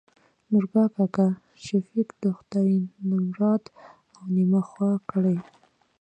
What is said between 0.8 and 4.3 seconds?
کاکا: شفيق د خداى نمراد او